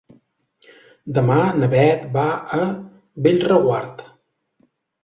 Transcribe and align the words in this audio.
Demà 1.17 1.37
na 1.59 1.69
Beth 1.75 2.09
va 2.17 2.27
a 2.59 2.61
Bellreguard. 3.29 4.05